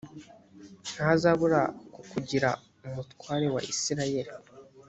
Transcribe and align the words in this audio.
ntazabura 0.93 1.61
kukugira 1.93 2.49
umutware 2.85 3.47
wa 3.55 3.61
isirayeli 3.71 4.31